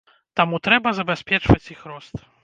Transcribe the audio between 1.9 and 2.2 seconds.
рост.